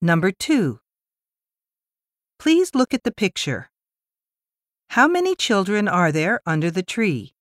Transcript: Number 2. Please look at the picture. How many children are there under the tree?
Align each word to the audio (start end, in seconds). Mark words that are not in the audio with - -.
Number 0.00 0.30
2. 0.30 0.78
Please 2.38 2.72
look 2.72 2.94
at 2.94 3.02
the 3.02 3.10
picture. 3.10 3.70
How 4.90 5.08
many 5.08 5.34
children 5.34 5.88
are 5.88 6.12
there 6.12 6.40
under 6.46 6.70
the 6.70 6.84
tree? 6.84 7.34